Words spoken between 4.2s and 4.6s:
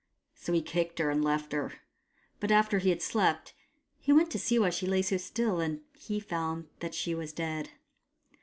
to see